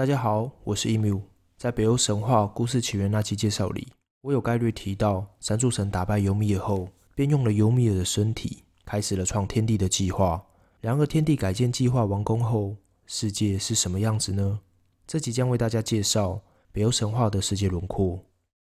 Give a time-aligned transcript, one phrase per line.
[0.00, 1.20] 大家好，我是 emu。
[1.58, 3.86] 在北欧神话故事起源那期介绍里，
[4.22, 10.42] 我有概略提到，三柱神打败尤米尔后，便用了尤米尔的身体，开始了创天地的计划。
[10.80, 12.74] 然而，天地改建计划完工后，
[13.04, 14.60] 世界是什么样子呢？
[15.06, 16.40] 这集将为大家介绍
[16.72, 18.18] 北欧神话的世界轮廓。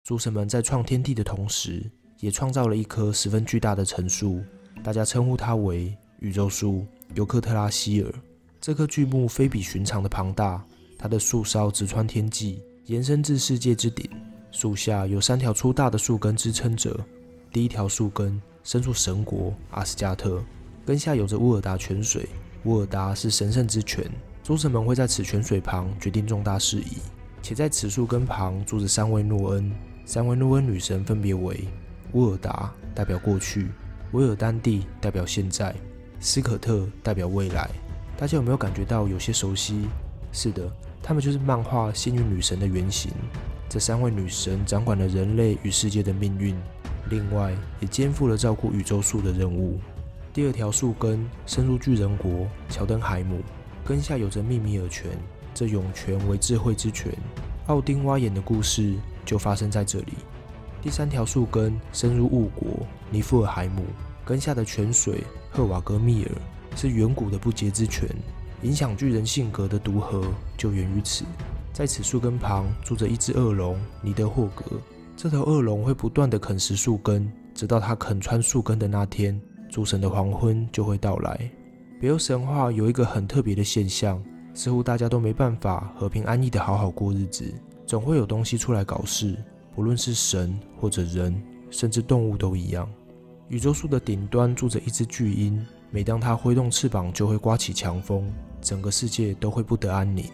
[0.04, 1.90] 诸神们在创天地的同时，
[2.20, 4.44] 也创造了一棵十分巨大的陈树，
[4.80, 8.14] 大家称呼它为宇宙树尤克特拉希尔。
[8.60, 10.64] 这棵巨木非比寻常的庞大，
[10.98, 12.62] 它的树梢直穿天际。
[12.86, 14.08] 延伸至世界之顶，
[14.52, 16.96] 树下有三条粗大的树根支撑着。
[17.50, 20.40] 第一条树根伸入神国阿斯加特，
[20.84, 22.28] 根下有着乌尔达泉水。
[22.64, 24.08] 乌尔达是神圣之泉，
[24.44, 26.98] 诸神们会在此泉水旁决定重大事宜。
[27.42, 29.72] 且在此树根旁住着三位诺恩，
[30.04, 31.66] 三位诺恩女神分别为
[32.12, 33.68] 乌尔达代表过去，
[34.12, 35.74] 维尔丹蒂代表现在，
[36.20, 37.68] 斯可特代表未来。
[38.16, 39.88] 大家有没有感觉到有些熟悉？
[40.30, 40.70] 是的。
[41.06, 43.12] 她们就是漫画幸运女神的原型。
[43.68, 46.56] 这三位女神掌管了人类与世界的命运，
[47.08, 49.78] 另外也肩负了照顾宇宙树的任务。
[50.32, 53.40] 第二条树根深入巨人国乔登海姆，
[53.84, 55.08] 根下有着密米尔泉，
[55.54, 57.16] 这涌泉为智慧之泉。
[57.68, 60.14] 奥丁挖眼的故事就发生在这里。
[60.82, 63.84] 第三条树根深入雾国尼富尔海姆，
[64.24, 66.30] 根下的泉水赫瓦格密尔
[66.74, 68.08] 是远古的不竭之泉。
[68.66, 70.24] 影响巨人性格的毒核
[70.56, 71.24] 就源于此。
[71.72, 74.64] 在此树根旁住着一只恶龙尼德霍格，
[75.16, 81.48] 这头恶龙会不断地啃食树根，直到它啃穿树根的那天，诸神的黄昏就会到来。
[82.00, 84.20] 北欧神话有一个很特别的现象，
[84.52, 87.44] 似乎大家都没办法和平安逸地好好过日子，
[87.86, 89.36] 总会有东西出来搞事，
[89.76, 92.88] 不论是神或者人，甚至动物都一样。
[93.48, 95.64] 宇宙树的顶端住着一只巨鹰。
[95.96, 98.30] 每当它挥动翅膀，就会刮起强风，
[98.60, 100.26] 整个世界都会不得安宁。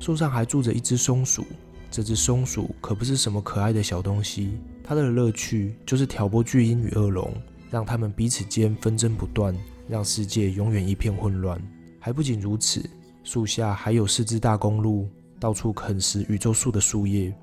[0.00, 1.44] 树上还住着一只松鼠，
[1.90, 4.52] 这只松鼠可不是什么可爱的小东西，
[4.82, 7.30] 它的乐趣就是挑拨巨鹰与恶龙，
[7.70, 9.54] 让他们彼此间纷争不断，
[9.86, 11.60] 让世界永远一片混乱。
[12.00, 12.82] 还不仅如此，
[13.22, 15.06] 树下还有四只大公鹿，
[15.38, 17.34] 到处啃食宇宙树的树叶。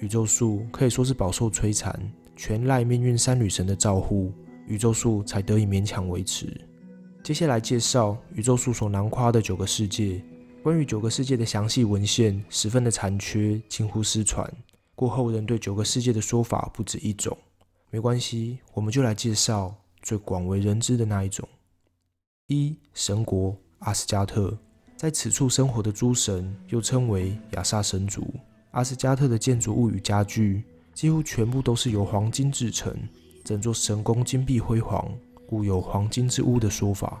[0.00, 1.96] 宇宙树可以说是饱受摧残，
[2.34, 4.32] 全赖命运三女神的照护，
[4.66, 6.60] 宇宙树才得以勉强维持。
[7.22, 10.20] 接下来介绍宇宙树所囊括的九个世界。
[10.60, 14.52] 关于九个世界的详细文献十分的残缺，近乎失传。
[14.96, 17.36] 故后人对九个世界的说法不止一种。
[17.90, 19.72] 没关系，我们就来介绍
[20.02, 21.48] 最广为人知的那一种。
[22.48, 24.58] 一神国阿斯加特，
[24.96, 28.34] 在此处生活的诸神又称为亚萨神族。
[28.72, 32.96] 阿斯加特的建筑物与家具几乎全部都是由黄金制成，
[33.44, 35.08] 整座神宫金碧辉煌。
[35.52, 37.20] 故有“黄金之屋”的说法。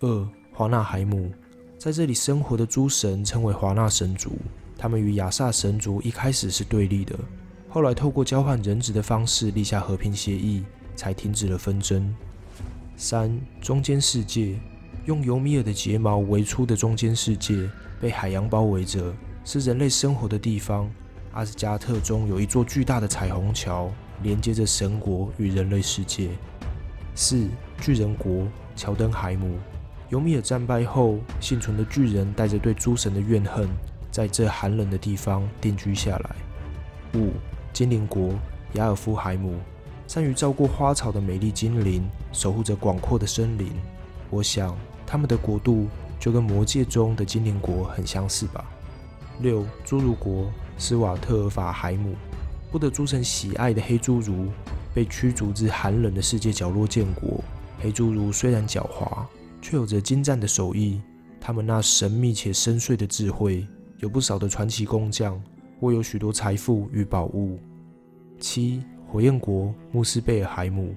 [0.00, 1.30] 二华纳海姆，
[1.76, 4.38] 在这里生活的诸神称为华纳神族，
[4.78, 7.14] 他们与亚萨神族一开始是对立的，
[7.68, 10.64] 后来透过交换人质的方式立下和平协议，
[10.96, 12.16] 才停止了纷争。
[12.96, 14.58] 三中间世界，
[15.04, 17.68] 用尤米尔的睫毛围出的中间世界，
[18.00, 19.14] 被海洋包围着，
[19.44, 20.90] 是人类生活的地方。
[21.32, 23.92] 阿斯加特中有一座巨大的彩虹桥，
[24.22, 26.30] 连接着神国与人类世界。
[27.14, 27.48] 四
[27.80, 29.58] 巨人国乔登海姆，
[30.08, 33.68] 尤米尔战败后，幸存的巨人带着对诸神的怨恨，
[34.10, 36.36] 在这寒冷的地方定居下来。
[37.14, 37.30] 五
[37.72, 38.34] 精灵国
[38.74, 39.58] 雅尔夫海姆，
[40.06, 42.02] 善于照顾花草的美丽精灵，
[42.32, 43.70] 守护着广阔的森林。
[44.30, 45.86] 我想，他们的国度
[46.18, 48.64] 就跟魔界中的精灵国很相似吧。
[49.40, 52.14] 六侏儒国斯瓦特尔法海姆，
[52.70, 54.48] 不得诸神喜爱的黑侏儒。
[54.94, 57.42] 被驱逐至寒冷的世界角落建国。
[57.80, 59.24] 黑侏儒虽然狡猾，
[59.60, 61.00] 却有着精湛的手艺。
[61.40, 63.66] 他们那神秘且深邃的智慧，
[63.98, 65.42] 有不少的传奇工匠，
[65.80, 67.58] 握有许多财富与宝物。
[68.38, 70.94] 七火焰国穆斯贝尔海姆，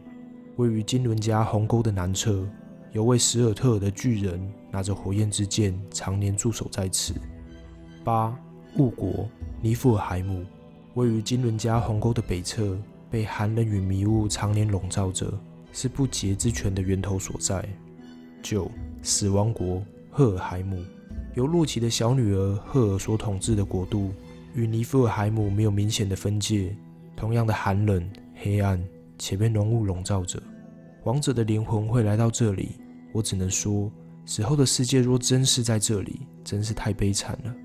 [0.57, 2.47] 位于金伦加鸿沟的南侧，
[2.91, 4.39] 有位史尔特尔的巨人，
[4.69, 7.15] 拿着火焰之剑，常年驻守在此。
[8.03, 8.37] 八
[8.77, 9.27] 雾国
[9.61, 10.45] 尼夫尔海姆，
[10.93, 12.77] 位于金伦加鸿沟的北侧。
[13.15, 15.31] 被寒冷与迷雾常年笼罩着，
[15.71, 17.65] 是不洁之泉的源头所在。
[18.43, 18.69] 九
[19.01, 19.81] 死亡国
[20.11, 20.83] 赫尔海姆，
[21.33, 24.11] 由洛奇的小女儿赫尔所统治的国度，
[24.53, 26.75] 与尼夫尔海姆没有明显的分界，
[27.15, 28.85] 同样的寒冷、黑暗，
[29.17, 30.37] 且被浓雾笼罩着。
[31.05, 32.73] 王者的灵魂会来到这里，
[33.13, 33.89] 我只能说，
[34.25, 37.55] 死后的世界若真是在这里，真是太悲惨了。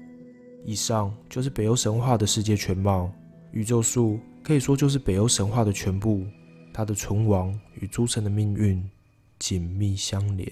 [0.65, 3.11] 以上就是北欧神话的世界全貌，
[3.51, 4.21] 宇宙树。
[4.43, 6.27] 可以说，就是北欧神话的全部。
[6.73, 8.89] 它的存亡与诸神的命运
[9.41, 10.49] 紧密相连。